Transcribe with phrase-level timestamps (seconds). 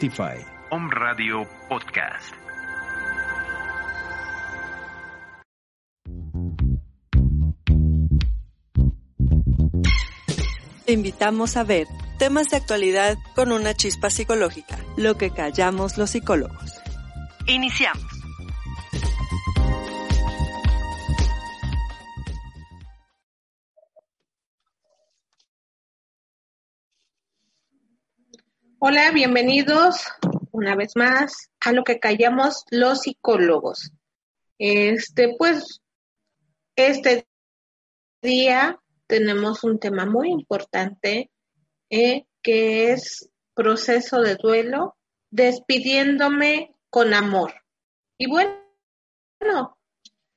[0.00, 0.42] Spotify.
[0.70, 2.34] Om Radio Podcast.
[10.86, 11.86] Te invitamos a ver
[12.18, 16.80] temas de actualidad con una chispa psicológica, lo que callamos los psicólogos.
[17.46, 18.19] Iniciamos.
[28.82, 30.06] Hola, bienvenidos
[30.52, 33.92] una vez más a lo que callamos los psicólogos.
[34.58, 35.82] Este, pues,
[36.76, 37.28] este
[38.22, 41.30] día tenemos un tema muy importante
[41.90, 44.96] eh, que es proceso de duelo,
[45.30, 47.52] despidiéndome con amor.
[48.16, 49.76] Y bueno,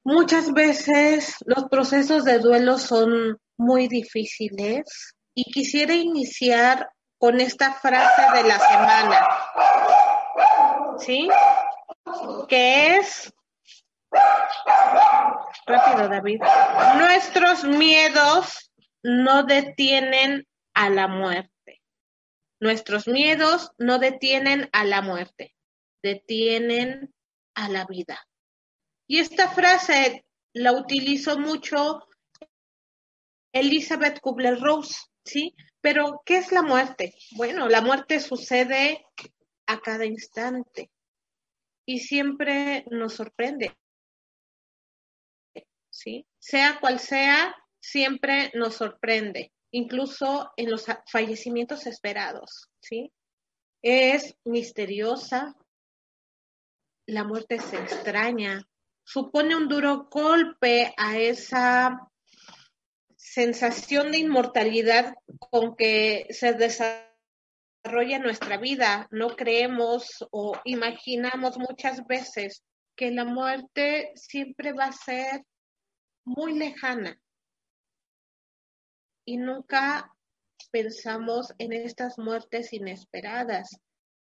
[0.03, 6.89] muchas veces los procesos de duelo son muy difíciles y quisiera iniciar
[7.23, 9.27] con esta frase de la semana.
[10.99, 11.29] ¿Sí?
[12.49, 13.33] Que es...
[15.65, 16.41] Rápido, David.
[16.97, 18.73] Nuestros miedos
[19.03, 21.81] no detienen a la muerte.
[22.59, 25.55] Nuestros miedos no detienen a la muerte,
[26.03, 27.15] detienen
[27.55, 28.19] a la vida.
[29.07, 32.05] Y esta frase la utilizó mucho
[33.53, 35.55] Elizabeth Kubler-Ross, ¿sí?
[35.81, 37.13] Pero, ¿qué es la muerte?
[37.35, 39.05] Bueno, la muerte sucede
[39.67, 40.89] a cada instante
[41.85, 43.75] y siempre nos sorprende.
[45.89, 46.25] ¿Sí?
[46.39, 53.11] Sea cual sea, siempre nos sorprende, incluso en los fallecimientos esperados, ¿sí?
[53.81, 55.55] Es misteriosa,
[57.05, 58.67] la muerte se extraña,
[59.05, 62.09] supone un duro golpe a esa
[63.33, 69.07] sensación de inmortalidad con que se desarrolla nuestra vida.
[69.09, 72.63] No creemos o imaginamos muchas veces
[72.95, 75.43] que la muerte siempre va a ser
[76.25, 77.19] muy lejana
[79.25, 80.13] y nunca
[80.71, 83.79] pensamos en estas muertes inesperadas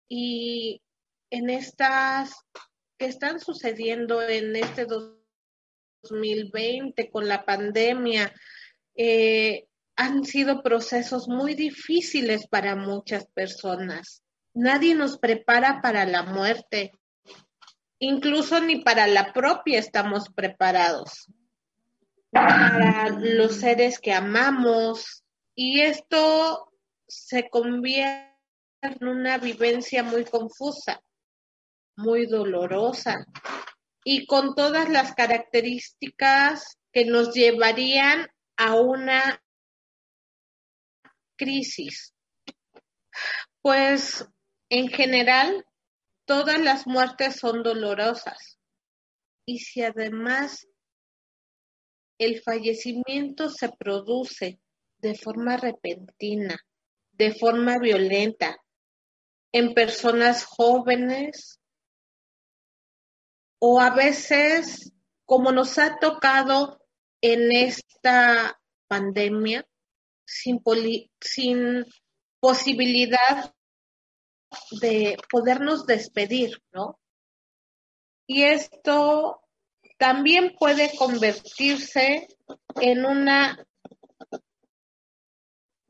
[0.09, 0.81] y
[1.29, 2.35] en estas
[2.97, 8.33] que están sucediendo en este 2020 con la pandemia,
[8.97, 14.23] eh, han sido procesos muy difíciles para muchas personas.
[14.53, 16.91] Nadie nos prepara para la muerte.
[17.99, 21.31] Incluso ni para la propia estamos preparados.
[22.31, 25.23] Para los seres que amamos.
[25.55, 26.71] Y esto
[27.07, 28.27] se convierte
[28.81, 31.01] en una vivencia muy confusa,
[31.95, 33.25] muy dolorosa
[34.03, 39.41] y con todas las características que nos llevarían a una
[41.37, 42.13] crisis?
[43.61, 44.27] Pues
[44.69, 45.65] en general
[46.25, 48.59] todas las muertes son dolorosas.
[49.45, 50.67] Y si además
[52.19, 54.59] el fallecimiento se produce
[54.97, 56.59] de forma repentina,
[57.13, 58.57] de forma violenta,
[59.53, 61.59] en personas jóvenes
[63.59, 64.91] o a veces,
[65.25, 66.86] como nos ha tocado
[67.33, 69.67] en esta pandemia
[70.25, 70.61] sin,
[71.19, 71.85] sin
[72.39, 73.53] posibilidad
[74.79, 76.99] de podernos despedir, ¿no?
[78.27, 79.41] Y esto
[79.97, 82.27] también puede convertirse
[82.75, 83.65] en una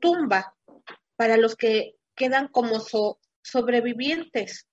[0.00, 0.56] tumba
[1.16, 2.80] para los que quedan como
[3.42, 4.66] sobrevivientes.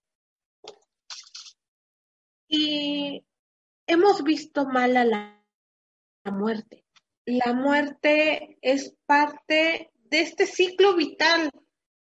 [2.47, 3.25] Y
[3.87, 5.44] hemos visto mal a la
[6.25, 6.83] la muerte.
[7.25, 11.49] La muerte es parte de este ciclo vital,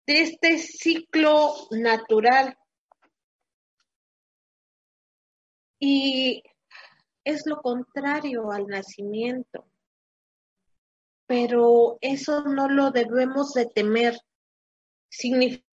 [0.07, 2.57] de este ciclo natural.
[5.79, 6.43] Y
[7.25, 9.69] es lo contrario al nacimiento.
[11.27, 14.19] Pero eso no lo debemos de temer.
[15.09, 15.65] Significa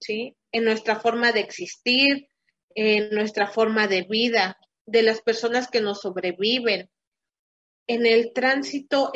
[0.00, 0.36] ¿sí?
[0.52, 2.28] En nuestra forma de existir,
[2.74, 4.58] en nuestra forma de vida,
[4.88, 6.90] de las personas que nos sobreviven.
[7.86, 9.12] En el tránsito,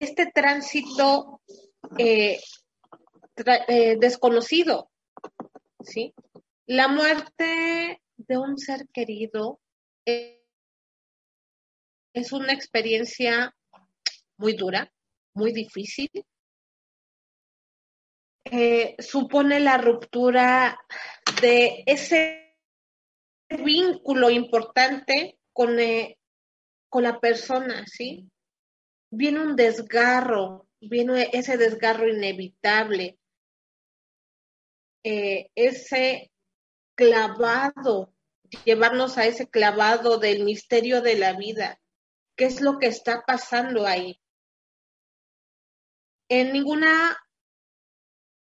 [0.00, 1.40] este tránsito
[1.96, 2.40] eh,
[3.68, 4.90] eh, desconocido,
[5.82, 6.12] ¿sí?
[6.66, 9.60] La muerte de un ser querido
[10.04, 10.42] es
[12.32, 13.54] una experiencia
[14.36, 14.92] muy dura,
[15.34, 16.10] muy difícil.
[18.44, 20.78] Eh, supone la ruptura
[21.42, 22.47] de ese
[23.48, 26.18] vínculo importante con, eh,
[26.88, 28.30] con la persona, ¿sí?
[29.10, 33.18] Viene un desgarro, viene ese desgarro inevitable.
[35.04, 36.30] eh, ese
[36.94, 38.12] clavado,
[38.64, 41.80] llevarnos a ese clavado del misterio de la vida.
[42.36, 44.20] ¿Qué es lo que está pasando ahí?
[46.28, 47.16] En ninguna,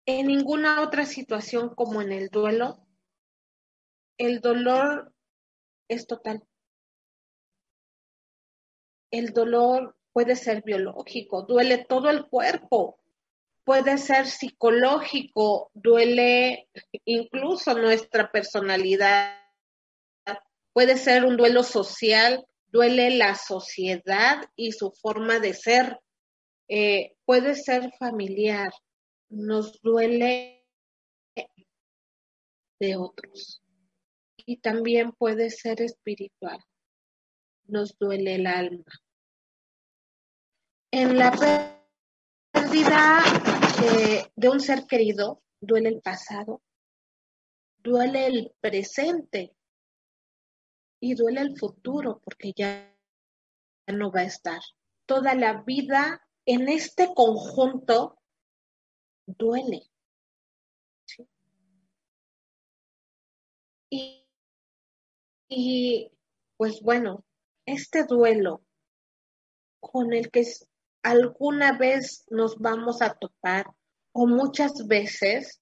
[0.06, 2.87] en ninguna otra situación como en el duelo,
[4.18, 5.14] el dolor
[5.88, 6.44] es total.
[9.12, 13.00] El dolor puede ser biológico, duele todo el cuerpo,
[13.64, 16.70] puede ser psicológico, duele
[17.06, 19.38] incluso nuestra personalidad,
[20.74, 26.00] puede ser un duelo social, duele la sociedad y su forma de ser,
[26.68, 28.72] eh, puede ser familiar,
[29.30, 30.66] nos duele
[32.80, 33.62] de otros
[34.48, 36.64] y también puede ser espiritual,
[37.66, 38.86] nos duele el alma.
[40.90, 41.32] En la
[42.54, 43.20] pérdida
[44.38, 46.62] de un ser querido, duele el pasado,
[47.80, 49.54] duele el presente
[51.02, 52.96] y duele el futuro porque ya
[53.88, 54.62] no va a estar.
[55.06, 58.18] Toda la vida en este conjunto
[59.26, 59.92] duele.
[63.90, 64.27] Y,
[65.48, 66.12] y
[66.58, 67.24] pues bueno,
[67.66, 68.64] este duelo
[69.80, 70.44] con el que
[71.04, 73.68] alguna vez nos vamos a topar
[74.12, 75.62] o muchas veces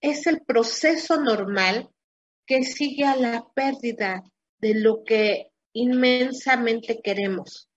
[0.00, 1.90] es el proceso normal
[2.46, 4.24] que sigue a la pérdida
[4.58, 7.68] de lo que inmensamente queremos.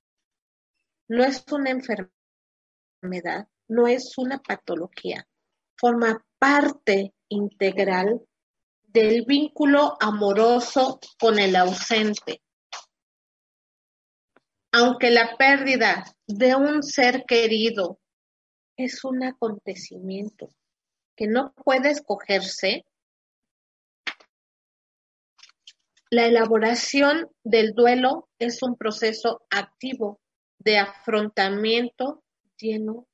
[1.07, 5.27] No es una enfermedad, no es una patología,
[5.77, 8.21] forma parte integral
[8.93, 12.41] del vínculo amoroso con el ausente.
[14.71, 17.99] Aunque la pérdida de un ser querido
[18.77, 20.49] es un acontecimiento
[21.15, 22.85] que no puede escogerse,
[26.11, 30.21] la elaboración del duelo es un proceso activo
[30.59, 32.23] de afrontamiento
[32.57, 33.07] lleno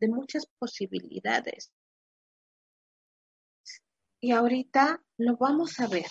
[0.00, 1.73] de muchas posibilidades.
[4.24, 6.06] Y ahorita lo vamos a ver,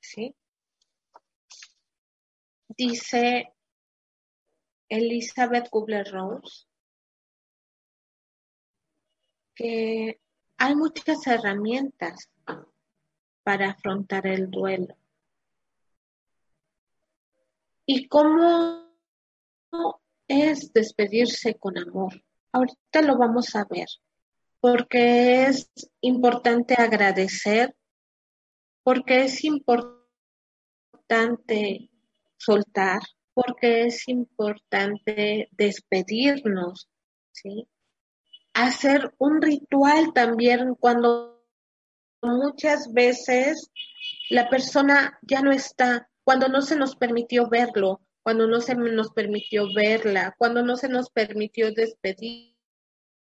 [0.00, 0.34] ¿sí?
[2.76, 3.54] Dice
[4.88, 6.68] Elizabeth Kubler-Ross
[9.54, 10.20] que
[10.56, 12.28] hay muchas herramientas
[13.44, 14.96] para afrontar el duelo.
[17.86, 18.90] ¿Y cómo
[20.26, 22.24] es despedirse con amor?
[22.50, 23.86] Ahorita lo vamos a ver,
[24.66, 25.70] porque es
[26.00, 27.76] importante agradecer,
[28.82, 29.92] porque es importante
[32.36, 33.00] soltar,
[33.32, 36.88] porque es importante despedirnos,
[37.30, 37.68] ¿sí?
[38.54, 41.46] Hacer un ritual también cuando
[42.20, 43.70] muchas veces
[44.30, 49.12] la persona ya no está, cuando no se nos permitió verlo, cuando no se nos
[49.12, 51.70] permitió verla, cuando no se nos permitió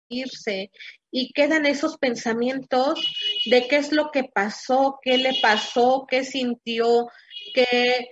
[0.08, 0.70] despedirse
[1.10, 3.00] y quedan esos pensamientos
[3.46, 7.08] de qué es lo que pasó, qué le pasó, qué sintió,
[7.54, 8.10] qué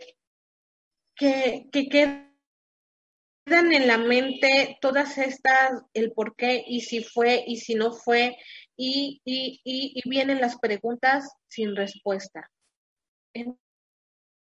[1.16, 2.32] que, quedan
[3.46, 8.36] en la mente todas estas, el por qué y si fue y si no fue,
[8.76, 12.50] y, y, y, vienen las preguntas sin respuesta.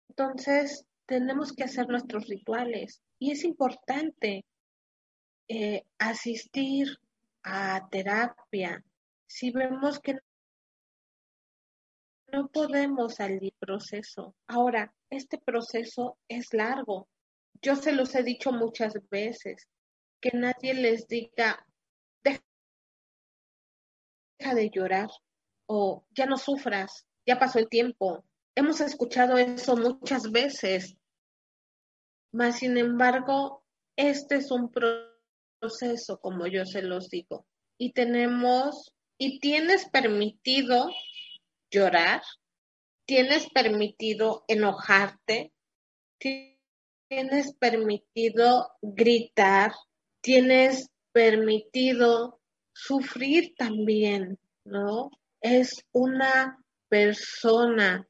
[0.09, 4.45] Entonces, tenemos que hacer nuestros rituales y es importante
[5.47, 6.97] eh, asistir
[7.43, 8.83] a terapia.
[9.27, 10.17] Si vemos que
[12.31, 14.35] no podemos salir proceso.
[14.47, 17.07] Ahora, este proceso es largo.
[17.61, 19.67] Yo se los he dicho muchas veces,
[20.21, 21.65] que nadie les diga,
[22.23, 22.41] deja
[24.55, 25.09] de llorar
[25.67, 28.25] o ya no sufras, ya pasó el tiempo.
[28.55, 30.97] Hemos escuchado eso muchas veces,
[32.31, 33.63] mas sin embargo,
[33.95, 35.10] este es un proceso,
[36.21, 37.45] como yo se los digo,
[37.77, 40.89] y tenemos, y tienes permitido
[41.69, 42.23] llorar,
[43.05, 45.53] tienes permitido enojarte,
[46.19, 49.73] tienes permitido gritar,
[50.21, 52.39] tienes permitido
[52.73, 55.11] sufrir también, ¿no?
[55.41, 56.57] Es una
[56.89, 58.07] persona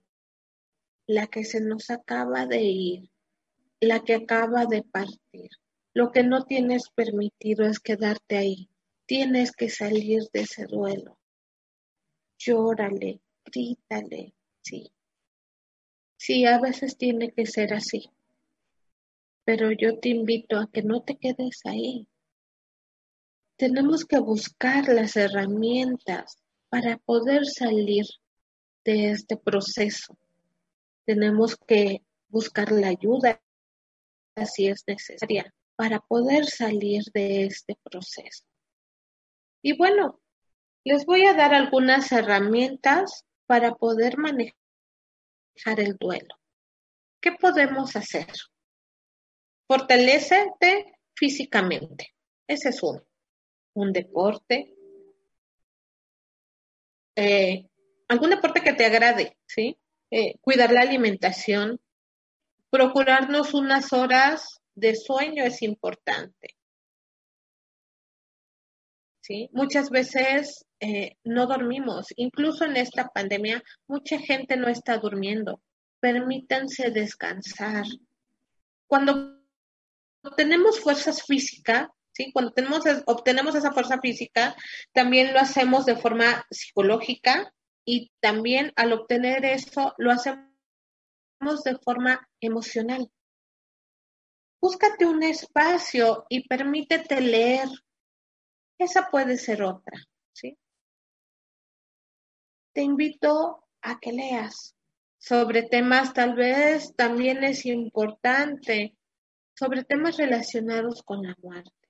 [1.08, 3.10] la que se nos acaba de ir,
[3.82, 5.50] la que acaba de partir.
[5.94, 8.70] Lo que no tienes permitido es quedarte ahí.
[9.06, 11.18] Tienes que salir de ese duelo.
[12.38, 14.90] Llórale, grítale, sí.
[16.16, 18.10] Sí, a veces tiene que ser así.
[19.44, 22.08] Pero yo te invito a que no te quedes ahí.
[23.58, 28.06] Tenemos que buscar las herramientas para poder salir
[28.86, 30.18] de este proceso.
[31.06, 33.42] Tenemos que buscar la ayuda
[34.46, 38.46] si es necesaria para poder salir de este proceso.
[39.64, 40.22] Y bueno,
[40.84, 44.54] les voy a dar algunas herramientas para poder manejar
[45.78, 46.36] el duelo.
[47.20, 48.28] ¿Qué podemos hacer?
[49.68, 52.14] Fortalecerte físicamente.
[52.46, 53.02] Ese es uno.
[53.74, 54.76] Un deporte.
[57.16, 57.68] Eh,
[58.08, 59.80] algún deporte que te agrade, ¿sí?
[60.12, 61.82] Eh, cuidar la alimentación.
[62.70, 66.58] Procurarnos unas horas de sueño es importante.
[69.22, 69.48] ¿Sí?
[69.54, 72.08] Muchas veces eh, no dormimos.
[72.16, 75.62] Incluso en esta pandemia, mucha gente no está durmiendo.
[76.00, 77.86] Permítanse descansar.
[78.88, 79.40] Cuando
[80.36, 82.32] tenemos fuerzas físicas, ¿sí?
[82.34, 84.56] cuando tenemos, obtenemos esa fuerza física,
[84.94, 87.54] también lo hacemos de forma psicológica
[87.86, 93.08] y también al obtener eso lo hacemos de forma emocional.
[94.62, 97.68] Búscate un espacio y permítete leer.
[98.78, 99.98] Esa puede ser otra,
[100.34, 100.56] ¿sí?
[102.72, 104.76] Te invito a que leas
[105.18, 108.96] sobre temas tal vez también es importante,
[109.56, 111.90] sobre temas relacionados con la muerte,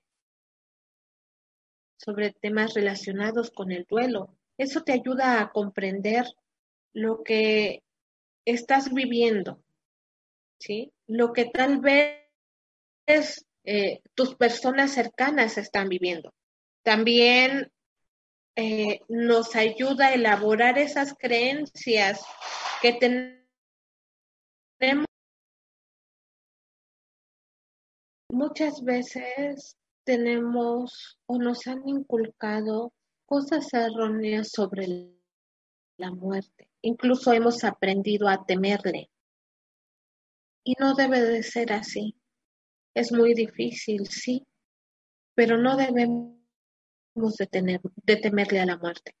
[1.98, 4.34] sobre temas relacionados con el duelo.
[4.56, 6.24] Eso te ayuda a comprender
[6.94, 7.82] lo que
[8.46, 9.62] estás viviendo,
[10.58, 10.92] ¿sí?
[11.06, 12.21] Lo que tal vez
[13.64, 16.34] eh, tus personas cercanas están viviendo.
[16.82, 17.70] También
[18.56, 22.20] eh, nos ayuda a elaborar esas creencias
[22.80, 23.42] que tenemos.
[28.30, 32.92] Muchas veces tenemos o nos han inculcado
[33.26, 35.12] cosas erróneas sobre
[35.96, 36.68] la muerte.
[36.82, 39.08] Incluso hemos aprendido a temerle.
[40.64, 42.16] Y no debe de ser así.
[42.94, 44.46] Es muy difícil, sí,
[45.34, 46.36] pero no debemos
[47.38, 49.16] de, tener, de temerle a la muerte.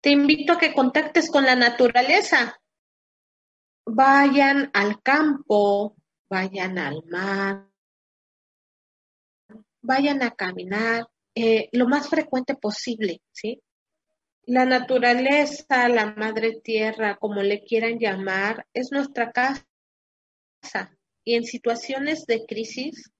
[0.00, 2.58] Te invito a que contactes con la naturaleza.
[3.84, 5.96] Vayan al campo,
[6.30, 7.68] vayan al mar,
[9.82, 13.62] vayan a caminar eh, lo más frecuente posible, ¿sí?
[14.44, 19.66] La naturaleza, la madre tierra, como le quieran llamar, es nuestra casa
[21.24, 23.10] y en situaciones de crisis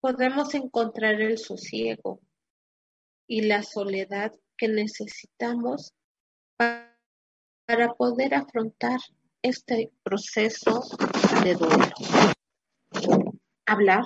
[0.00, 2.20] podemos encontrar el sosiego
[3.26, 5.94] y la soledad que necesitamos
[6.56, 8.98] para poder afrontar
[9.42, 10.82] este proceso
[11.44, 11.94] de duelo.
[13.66, 14.04] Hablar.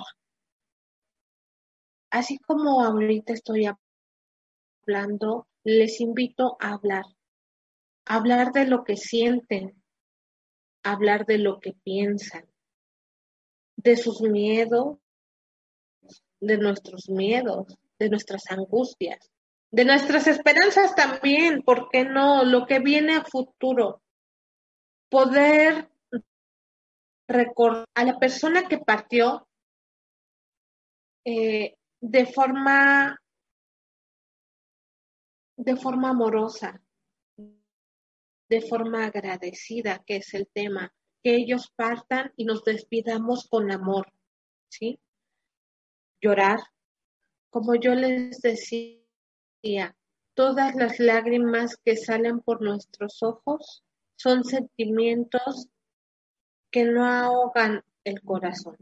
[2.09, 3.69] Así como ahorita estoy
[4.85, 7.03] hablando, les invito a hablar.
[8.05, 9.83] Hablar de lo que sienten,
[10.83, 12.47] hablar de lo que piensan,
[13.87, 14.97] de sus miedos,
[16.41, 19.31] de nuestros miedos, de nuestras angustias,
[19.71, 22.43] de nuestras esperanzas también, ¿por qué no?
[22.43, 24.01] Lo que viene a futuro.
[25.09, 25.89] Poder
[27.29, 29.47] recordar a la persona que partió
[31.23, 33.17] eh, de forma
[35.55, 36.81] de forma amorosa,
[38.49, 40.93] de forma agradecida, que es el tema,
[41.27, 44.13] que ellos partan y nos despidamos con amor,
[44.69, 44.97] ¿sí?
[46.21, 46.61] Llorar,
[47.49, 49.97] como yo les decía,
[50.35, 53.83] todas las lágrimas que salen por nuestros ojos
[54.15, 55.67] son sentimientos
[56.71, 58.77] que no ahogan el corazón.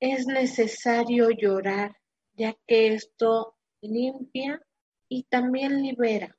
[0.00, 2.00] Es necesario llorar,
[2.32, 4.60] ya que esto limpia
[5.08, 6.36] y también libera.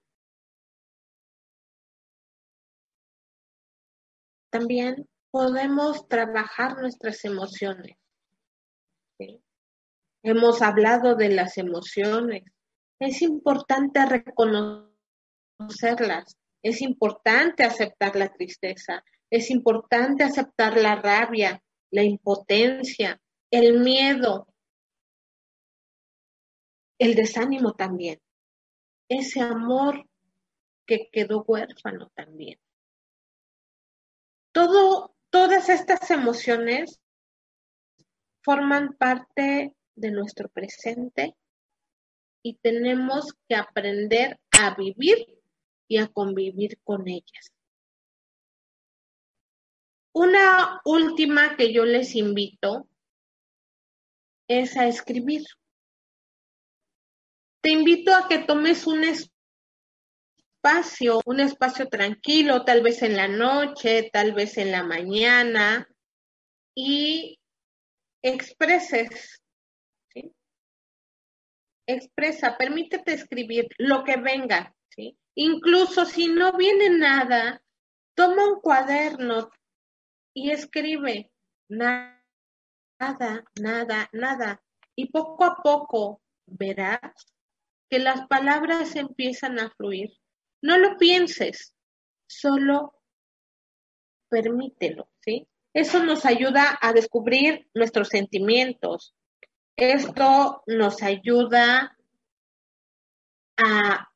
[4.52, 7.98] También podemos trabajar nuestras emociones.
[10.24, 12.44] Hemos hablado de las emociones.
[13.00, 16.38] Es importante reconocerlas.
[16.62, 19.04] Es importante aceptar la tristeza.
[19.32, 24.48] Es importante aceptar la rabia, la impotencia, el miedo,
[27.00, 28.20] el desánimo también.
[29.10, 30.06] Ese amor
[30.86, 32.60] que quedó huérfano también.
[34.52, 37.00] Todas estas emociones
[38.44, 41.36] forman parte de nuestro presente
[42.44, 45.26] y tenemos que aprender a vivir
[45.88, 47.54] y a convivir con ellas.
[50.14, 52.90] Una última que yo les invito
[54.48, 55.46] es a escribir.
[57.62, 59.04] Te invito a que tomes un
[60.64, 65.88] espacio un espacio tranquilo, tal vez en la noche, tal vez en la mañana,
[66.76, 67.40] y
[68.22, 69.42] expreses.
[71.88, 74.76] Expresa, permítete escribir lo que venga.
[75.34, 77.64] Incluso si no viene nada,
[78.14, 79.50] toma un cuaderno
[80.34, 81.32] y escribe
[81.70, 82.22] nada,
[83.60, 84.62] nada, nada.
[84.96, 87.00] Y poco a poco verás
[87.90, 90.21] que las palabras empiezan a fluir.
[90.62, 91.74] No lo pienses,
[92.28, 93.02] solo
[94.30, 95.48] permítelo, ¿sí?
[95.74, 99.16] Eso nos ayuda a descubrir nuestros sentimientos.
[99.76, 101.98] Esto nos ayuda
[103.58, 104.10] a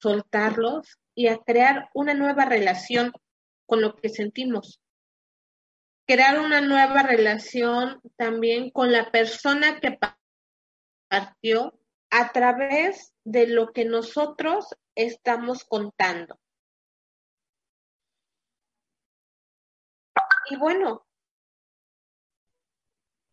[0.00, 3.12] soltarlos y a crear una nueva relación
[3.66, 4.80] con lo que sentimos.
[6.06, 9.98] Crear una nueva relación también con la persona que
[11.08, 11.78] partió
[12.10, 16.38] a través de lo que nosotros estamos contando.
[20.50, 21.06] Y bueno,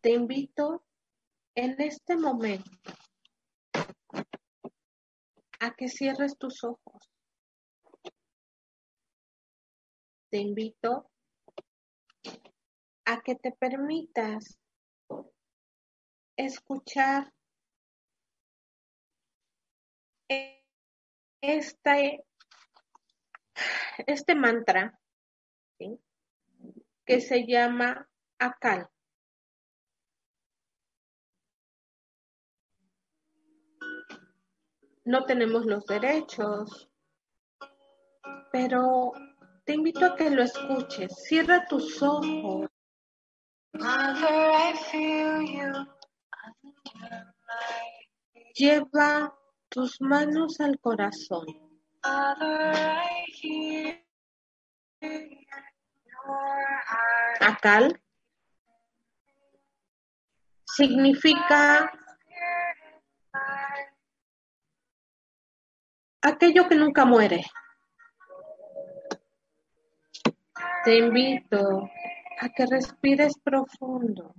[0.00, 0.84] te invito
[1.54, 2.70] en este momento
[5.60, 7.10] a que cierres tus ojos.
[10.30, 11.10] Te invito
[13.04, 14.58] a que te permitas
[16.36, 17.32] escuchar
[21.42, 22.24] este,
[24.06, 24.98] este mantra
[27.04, 28.88] que se llama Akal.
[35.04, 36.88] No tenemos los derechos,
[38.52, 39.12] pero
[39.64, 41.12] te invito a que lo escuches.
[41.24, 42.68] Cierra tus ojos.
[48.54, 49.34] Lleva
[49.72, 51.46] tus manos al corazón.
[57.40, 57.98] Akal
[60.66, 61.90] significa
[66.20, 67.42] aquello que nunca muere.
[70.84, 71.88] Te invito
[72.40, 74.34] a que respires profundo.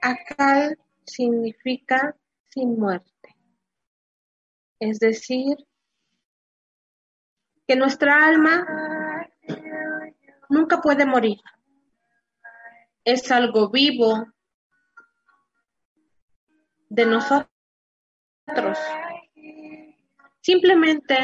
[0.00, 2.16] Akal significa
[2.48, 3.36] sin muerte,
[4.78, 5.56] es decir,
[7.66, 8.66] que nuestra alma
[10.48, 11.38] nunca puede morir.
[13.04, 14.26] Es algo vivo
[16.88, 17.48] de nosotros.
[20.40, 21.16] Simplemente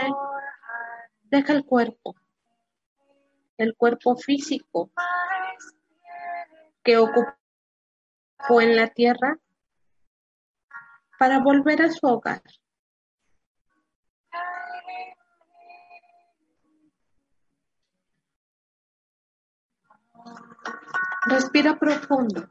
[1.22, 2.14] deja el cuerpo,
[3.56, 4.90] el cuerpo físico
[6.84, 6.96] que
[8.38, 9.38] ocupó en la tierra
[11.18, 12.42] para volver a su hogar.
[21.28, 22.48] Respira profundo.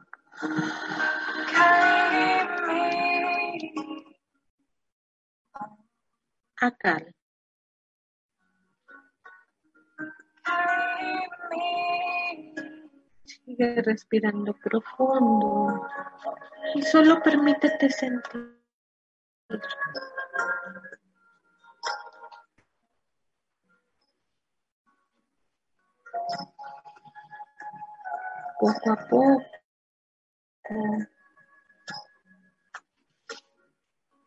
[13.46, 15.88] Sigue respirando profundo
[16.74, 18.58] y solo permítete sentir.
[28.58, 29.42] Poco a poco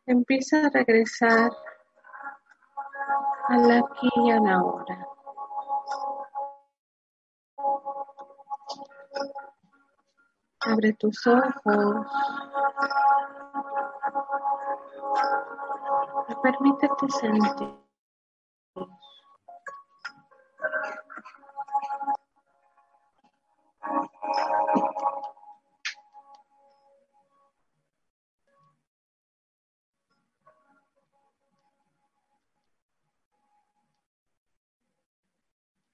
[0.05, 1.51] empieza a regresar
[3.49, 5.08] al aquí y a la hora.
[10.61, 12.07] Abre tus ojos.
[16.41, 17.79] Permítete sentir.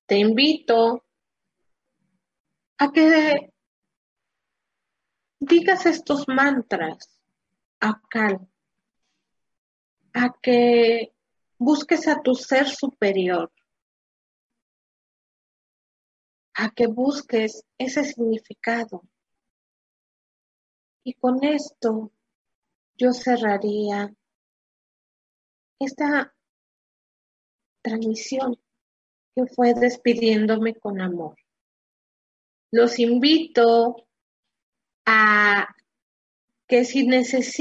[0.06, 1.04] te invito
[2.78, 3.54] a que
[5.45, 7.21] digas estos mantras
[7.79, 8.39] acá,
[10.13, 11.13] a que
[11.58, 13.51] busques a tu ser superior,
[16.53, 19.03] a que busques ese significado.
[21.03, 22.12] Y con esto
[22.97, 24.15] yo cerraría
[25.79, 26.34] esta
[27.81, 28.60] transmisión
[29.36, 31.36] que fue despidiéndome con amor.
[32.71, 34.08] Los invito
[35.05, 35.75] a
[36.67, 37.55] que si necesitan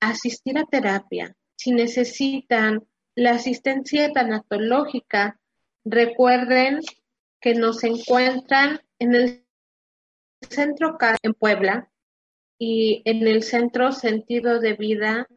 [0.00, 5.40] asistir a terapia, si necesitan la asistencia tanatológica,
[5.84, 6.80] recuerden
[7.40, 9.44] que nos encuentran en el
[10.48, 11.90] centro en Puebla
[12.58, 15.28] y en el centro Sentido de Vida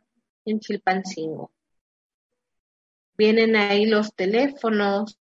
[0.45, 1.51] en Chilpancingo.
[3.17, 5.19] Vienen ahí los teléfonos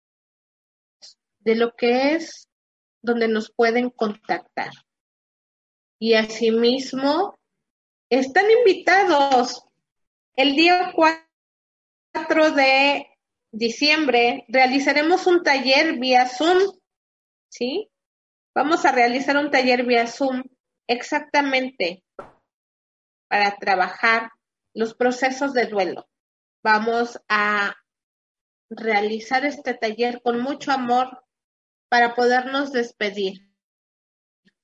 [1.40, 2.49] de lo que es
[3.02, 4.70] donde nos pueden contactar.
[5.98, 7.38] Y asimismo,
[8.10, 9.64] están invitados
[10.36, 13.06] el día 4 de
[13.52, 16.78] diciembre realizaremos un taller vía Zoom,
[17.50, 17.90] ¿sí?
[18.54, 20.42] Vamos a realizar un taller vía Zoom
[20.88, 22.04] exactamente
[23.28, 24.30] para trabajar
[24.74, 26.08] los procesos de duelo.
[26.64, 27.76] Vamos a
[28.70, 31.22] realizar este taller con mucho amor
[31.90, 33.50] para podernos despedir.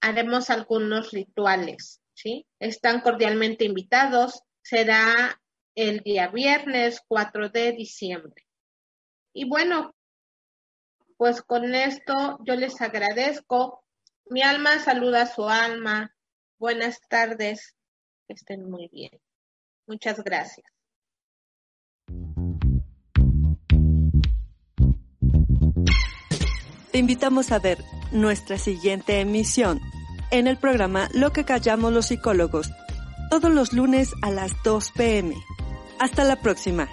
[0.00, 2.46] Haremos algunos rituales, ¿sí?
[2.60, 4.42] Están cordialmente invitados.
[4.62, 5.42] Será
[5.74, 8.46] el día viernes 4 de diciembre.
[9.34, 9.94] Y bueno,
[11.16, 13.84] pues con esto yo les agradezco.
[14.26, 16.14] Mi alma saluda a su alma.
[16.58, 17.74] Buenas tardes.
[18.28, 19.20] Que estén muy bien.
[19.86, 20.66] Muchas gracias.
[26.96, 29.82] Te invitamos a ver nuestra siguiente emisión
[30.30, 32.70] en el programa Lo que callamos los psicólogos,
[33.28, 35.34] todos los lunes a las 2 pm.
[35.98, 36.88] Hasta la próxima.